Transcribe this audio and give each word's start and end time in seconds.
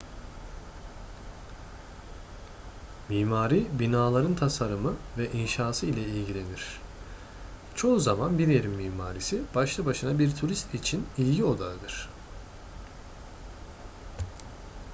mimari 3.09 3.67
binaların 3.79 4.35
tasarımı 4.35 4.93
ve 5.17 5.31
inşası 5.31 5.85
ile 5.85 6.01
ilgilenir 6.01 6.79
çoğu 7.75 7.99
zaman 7.99 8.39
bir 8.39 8.47
yerin 8.47 8.71
mimarisi 8.71 9.41
başlı 9.55 9.85
başına 9.85 10.19
bir 10.19 10.35
turist 10.35 10.73
için 10.73 11.07
ilgi 11.17 11.43
odağıdır 11.43 12.09